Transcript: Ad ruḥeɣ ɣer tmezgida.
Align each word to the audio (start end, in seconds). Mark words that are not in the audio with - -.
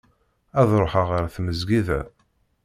Ad 0.59 0.69
ruḥeɣ 0.81 1.07
ɣer 1.11 1.25
tmezgida. 1.35 2.01